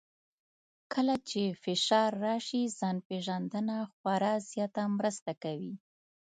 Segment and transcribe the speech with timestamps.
[0.93, 5.73] کله چې فشار راشي، ځان پېژندنه خورا زیاته مرسته کوي.